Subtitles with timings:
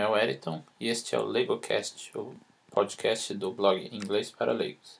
[0.00, 2.34] é Wellington e este é o LegoCast, o
[2.70, 4.98] podcast do blog Inglês para Leigos.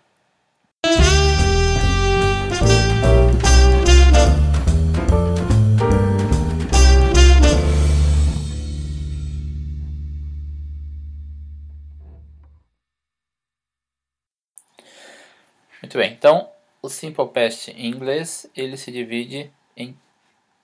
[15.82, 16.48] Muito bem, então
[16.80, 19.96] o Simple Past em inglês ele se divide em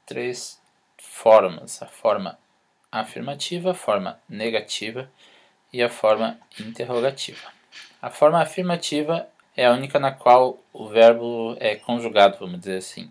[0.07, 0.61] três
[0.97, 2.39] formas: a forma
[2.91, 5.11] afirmativa, a forma negativa
[5.73, 7.51] e a forma interrogativa.
[8.01, 13.11] A forma afirmativa é a única na qual o verbo é conjugado, vamos dizer assim.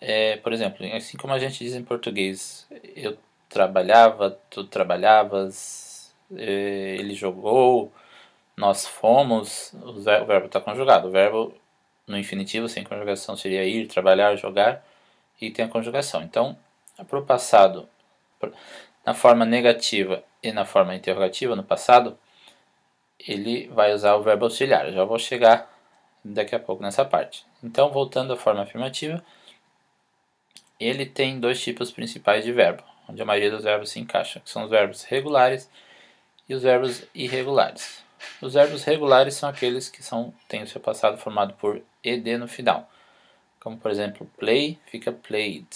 [0.00, 6.96] É, por exemplo, assim como a gente diz em português, eu trabalhava, tu trabalhavas, é,
[6.98, 7.92] ele jogou,
[8.58, 11.06] nós fomos, o verbo está conjugado.
[11.06, 11.54] O verbo
[12.08, 14.84] no infinitivo sem conjugação seria ir, trabalhar, jogar,
[15.40, 16.22] e tem a conjugação.
[16.22, 16.58] Então,
[17.08, 17.88] para o passado,
[19.06, 22.18] na forma negativa e na forma interrogativa, no passado,
[23.16, 24.86] ele vai usar o verbo auxiliar.
[24.86, 25.72] Eu já vou chegar
[26.24, 27.46] daqui a pouco nessa parte.
[27.62, 29.24] Então, voltando à forma afirmativa,
[30.80, 34.50] ele tem dois tipos principais de verbo, onde a maioria dos verbos se encaixa, que
[34.50, 35.70] são os verbos regulares
[36.48, 38.07] e os verbos irregulares.
[38.40, 42.48] Os verbos regulares são aqueles que são, têm o seu passado formado por ed no
[42.48, 42.88] final.
[43.60, 45.68] Como por exemplo, play fica played,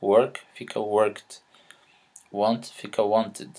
[0.00, 1.40] work fica worked,
[2.32, 3.50] want fica wanted.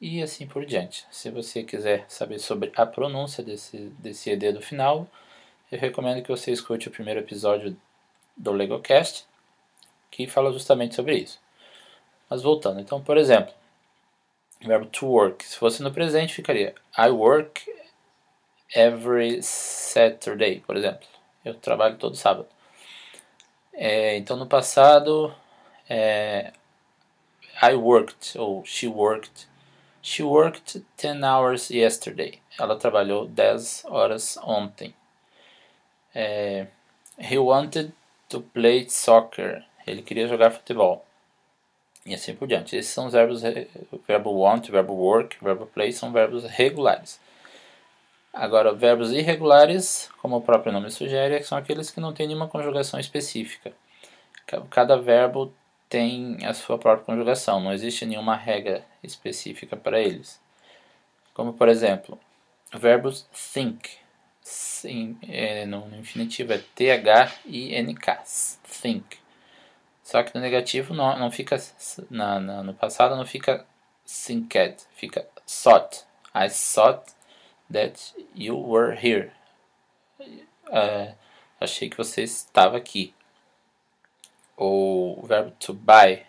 [0.00, 1.06] E assim por diante.
[1.10, 5.06] Se você quiser saber sobre a pronúncia desse, desse ed do final,
[5.70, 7.76] eu recomendo que você escute o primeiro episódio
[8.36, 9.26] do LegoCast,
[10.10, 11.40] que fala justamente sobre isso.
[12.28, 13.54] Mas voltando, então, por exemplo,
[14.66, 15.44] verbo to work.
[15.44, 17.62] Se fosse no presente, ficaria I work
[18.74, 21.06] every Saturday, por exemplo.
[21.44, 22.48] Eu trabalho todo sábado.
[23.74, 25.34] É, então, no passado,
[25.88, 26.52] é,
[27.62, 29.48] I worked, ou she worked.
[30.02, 32.40] She worked 10 hours yesterday.
[32.58, 34.94] Ela trabalhou 10 horas ontem.
[36.14, 36.66] É,
[37.18, 37.92] he wanted
[38.28, 39.64] to play soccer.
[39.86, 41.06] Ele queria jogar futebol.
[42.04, 42.76] E assim por diante.
[42.76, 43.42] Esses são os verbos,
[44.06, 47.20] verbo want, verbo work, verbo play, são verbos regulares.
[48.32, 52.98] Agora, verbos irregulares, como o próprio nome sugere, são aqueles que não têm nenhuma conjugação
[52.98, 53.72] específica.
[54.70, 55.52] Cada verbo
[55.88, 60.40] tem a sua própria conjugação, não existe nenhuma regra específica para eles.
[61.34, 62.18] Como, por exemplo,
[62.74, 63.10] o verbo
[63.52, 63.90] think,
[64.40, 68.22] sim, é, no infinitivo é T-H-I-N-K,
[68.64, 69.21] think.
[70.02, 71.56] Só que no negativo não, não fica,
[72.10, 73.64] na, na, no passado não fica
[74.06, 76.04] thinked, fica thought.
[76.34, 77.12] I thought
[77.70, 79.32] that you were here.
[80.66, 81.14] Uh,
[81.60, 83.14] achei que você estava aqui.
[84.56, 86.24] O verbo to buy,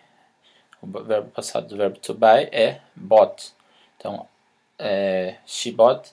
[0.80, 3.52] o verbo passado do verbo to buy é bought.
[3.96, 4.28] Então,
[4.78, 6.12] é, she bought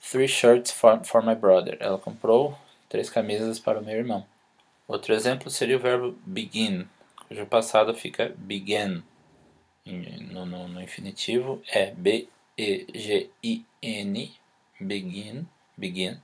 [0.00, 1.76] three shirts for, for my brother.
[1.80, 2.56] Ela comprou
[2.88, 4.26] três camisas para o meu irmão.
[4.90, 6.88] Outro exemplo seria o verbo begin,
[7.28, 9.04] cujo passado fica began.
[9.86, 12.26] No, no, no infinitivo é B-E-G-I-N,
[14.80, 15.46] begin,
[15.76, 16.18] begin.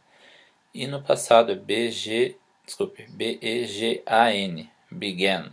[0.75, 2.35] E no passado é B-G,
[2.65, 5.53] desculpe, B-E-G-A-N, began.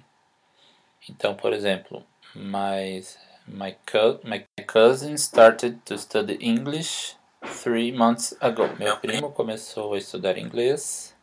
[1.07, 3.00] Então, por exemplo, my,
[3.48, 3.77] my,
[4.24, 7.16] my cousin started to study English
[7.62, 8.68] three months ago.
[8.80, 11.16] Meu primo começou a estudar inglês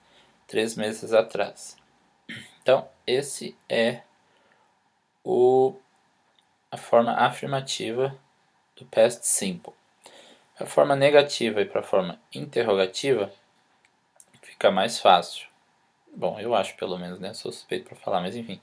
[0.46, 1.79] três meses atrás.
[2.62, 4.02] Então, esse é
[5.24, 5.74] o,
[6.70, 8.16] a forma afirmativa
[8.76, 9.72] do past simple.
[10.58, 13.32] A forma negativa e para a forma interrogativa,
[14.42, 15.48] fica mais fácil.
[16.14, 17.32] Bom, eu acho pelo menos, né?
[17.32, 18.60] Sou suspeito para falar, mas enfim.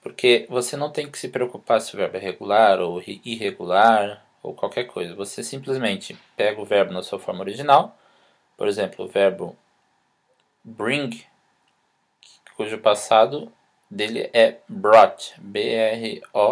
[0.00, 4.54] Porque você não tem que se preocupar se o verbo é regular ou irregular ou
[4.54, 5.14] qualquer coisa.
[5.14, 7.96] Você simplesmente pega o verbo na sua forma original,
[8.56, 9.56] por exemplo, o verbo
[10.62, 11.24] bring
[12.62, 13.52] cujo passado
[13.90, 16.46] dele é brought, B-R-O-U-G-H-T,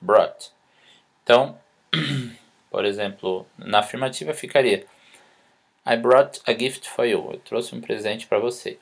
[0.00, 0.52] brought.
[1.24, 1.58] Então,
[2.70, 4.86] por exemplo, na afirmativa ficaria
[5.84, 7.28] I brought a gift for you.
[7.32, 8.78] Eu trouxe um presente para você.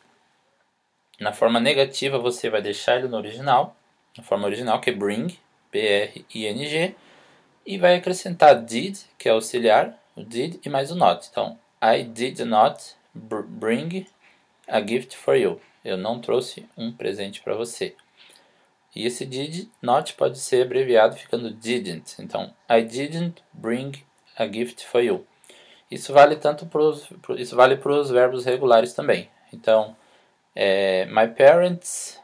[1.19, 3.75] Na forma negativa, você vai deixar ele no original,
[4.19, 5.39] na forma original, que é bring,
[5.73, 6.95] B-R-I-N-G,
[7.65, 11.27] e vai acrescentar did, que é auxiliar, o did e mais o not.
[11.31, 14.07] Então, I did not bring
[14.67, 15.61] a gift for you.
[15.85, 17.95] Eu não trouxe um presente para você.
[18.95, 22.15] E esse did not pode ser abreviado ficando didn't.
[22.21, 23.93] Então, I didn't bring
[24.37, 25.27] a gift for you.
[25.91, 29.29] Isso vale tanto pros, isso vale para os verbos regulares também.
[29.53, 29.97] Então,
[30.55, 32.21] é, my parents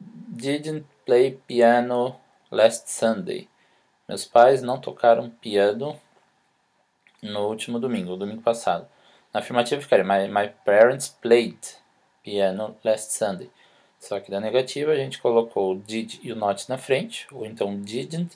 [0.00, 2.18] didn't play piano
[2.50, 3.48] last Sunday.
[4.08, 5.98] Meus pais não tocaram piano
[7.22, 8.88] no último domingo, domingo passado.
[9.36, 11.58] Na afirmativa ficaria my, my parents played
[12.24, 13.50] piano last Sunday.
[14.00, 17.44] Só que da negativa a gente colocou o did e o not na frente, ou
[17.44, 18.34] então didn't,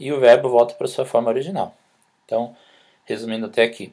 [0.00, 1.76] e o verbo volta para sua forma original.
[2.24, 2.56] Então,
[3.04, 3.92] resumindo até aqui,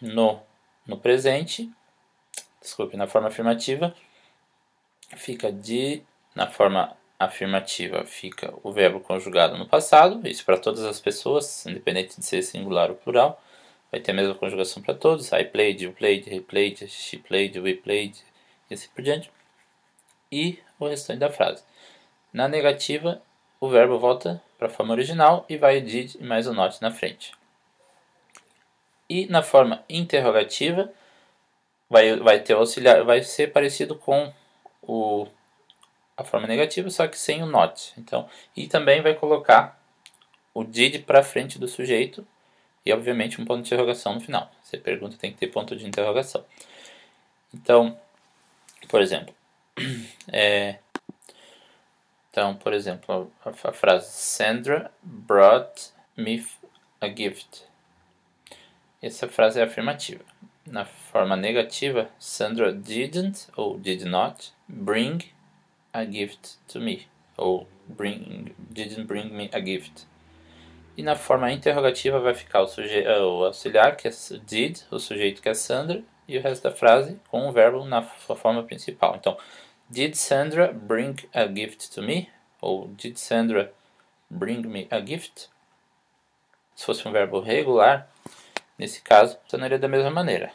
[0.00, 0.40] no,
[0.86, 1.70] no presente,
[2.58, 3.94] desculpe, na forma afirmativa,
[5.14, 6.02] fica de,
[6.34, 12.18] na forma afirmativa fica o verbo conjugado no passado, isso para todas as pessoas, independente
[12.18, 13.38] de ser singular ou plural.
[13.92, 15.30] Vai ter a mesma conjugação para todos.
[15.32, 18.18] I played, you played, he played, she played, we played,
[18.70, 19.30] e assim por diante.
[20.30, 21.62] E o restante da frase.
[22.32, 23.20] Na negativa,
[23.60, 26.80] o verbo volta para a forma original e vai o did e mais o not
[26.80, 27.32] na frente.
[29.08, 30.90] E na forma interrogativa,
[31.90, 34.32] vai, vai ter auxiliar, vai ser parecido com
[34.80, 35.28] o
[36.16, 37.92] a forma negativa, só que sem o not.
[37.98, 39.78] Então, e também vai colocar
[40.54, 42.26] o did para frente do sujeito
[42.84, 44.50] e, obviamente, um ponto de interrogação no final.
[44.62, 46.44] Você pergunta, tem que ter ponto de interrogação.
[47.54, 47.98] Então,
[48.88, 49.34] por exemplo,
[50.32, 50.78] é,
[52.30, 56.44] então, por exemplo, a, a frase Sandra brought me
[56.98, 57.64] a gift.
[59.02, 60.24] Essa frase é afirmativa.
[60.66, 65.18] Na forma negativa, Sandra didn't ou did not bring
[65.92, 67.06] a gift to me.
[67.36, 70.06] Ou bring, didn't bring me a gift.
[70.96, 74.10] E na forma interrogativa vai ficar o, suje eh, o auxiliar, que é
[74.44, 78.02] did, o sujeito que é Sandra, e o resto da frase com o verbo na
[78.02, 79.16] forma principal.
[79.16, 79.36] Então,
[79.88, 82.28] did Sandra bring a gift to me?
[82.60, 83.72] Ou did Sandra
[84.30, 85.48] bring me a gift?
[86.74, 88.08] Se fosse um verbo regular,
[88.78, 90.52] nesse caso, funcionaria da mesma maneira.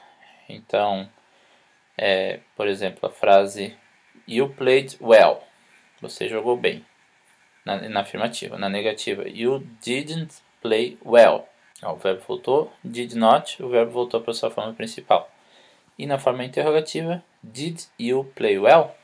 [0.48, 1.10] Então,
[1.98, 3.76] é, por exemplo, a frase
[4.28, 5.42] You played well.
[6.02, 6.86] Você jogou bem.
[7.68, 8.58] Na, na afirmativa.
[8.58, 9.28] Na negativa.
[9.28, 11.46] You didn't play well.
[11.84, 12.72] Ó, o verbo voltou.
[12.82, 13.62] Did not.
[13.62, 15.30] O verbo voltou para sua forma principal.
[16.00, 17.22] E na forma interrogativa.
[17.44, 18.96] Did you play well?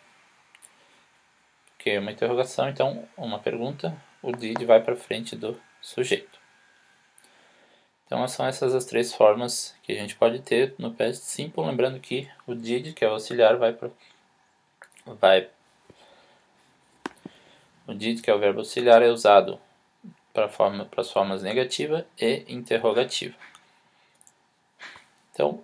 [1.78, 3.96] Que é uma interrogação, então uma pergunta.
[4.22, 6.40] O did vai para frente do sujeito.
[8.06, 12.00] Então são essas as três formas que a gente pode ter no past simple, lembrando
[12.00, 13.90] que o did, que é o auxiliar, vai para
[15.06, 15.50] vai
[17.88, 19.60] o did, que é o verbo auxiliar, é usado
[20.34, 23.36] para forma, as formas negativa e interrogativa.
[25.32, 25.64] Então,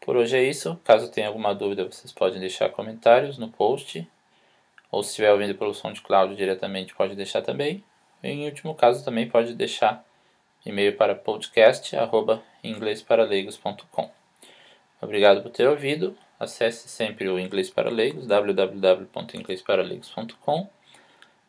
[0.00, 0.78] por hoje é isso.
[0.84, 4.06] Caso tenha alguma dúvida, vocês podem deixar comentários no post.
[4.90, 7.82] Ou se estiver ouvindo pelo SoundCloud diretamente, pode deixar também.
[8.22, 10.04] E, em último caso, também pode deixar
[10.66, 14.10] e-mail para podcast.inglesparaleigos.com.
[15.00, 16.18] Obrigado por ter ouvido.
[16.38, 18.26] Acesse sempre o Inglês para Leigos.